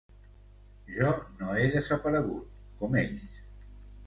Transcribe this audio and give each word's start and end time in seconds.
Jo 0.95 1.11
no 1.41 1.53
he 1.59 1.67
desaparegut, 1.75 2.57
com 2.81 2.99
ells. 3.05 3.39